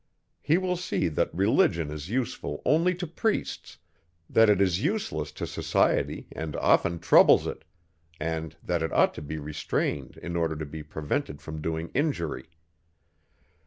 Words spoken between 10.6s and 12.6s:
be prevented from doing injury.